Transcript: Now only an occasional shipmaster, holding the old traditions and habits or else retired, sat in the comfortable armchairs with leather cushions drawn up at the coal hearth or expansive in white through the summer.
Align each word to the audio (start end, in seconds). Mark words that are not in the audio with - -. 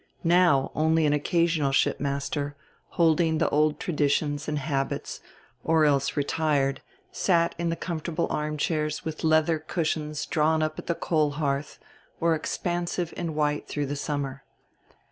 Now 0.23 0.71
only 0.73 1.05
an 1.05 1.13
occasional 1.13 1.71
shipmaster, 1.71 2.55
holding 2.97 3.37
the 3.37 3.47
old 3.49 3.79
traditions 3.79 4.47
and 4.47 4.57
habits 4.57 5.19
or 5.63 5.85
else 5.85 6.17
retired, 6.17 6.81
sat 7.11 7.53
in 7.59 7.69
the 7.69 7.75
comfortable 7.75 8.25
armchairs 8.31 9.05
with 9.05 9.23
leather 9.23 9.59
cushions 9.59 10.25
drawn 10.25 10.63
up 10.63 10.79
at 10.79 10.87
the 10.87 10.95
coal 10.95 11.29
hearth 11.37 11.77
or 12.19 12.33
expansive 12.33 13.13
in 13.15 13.35
white 13.35 13.67
through 13.67 13.85
the 13.85 13.95
summer. 13.95 14.43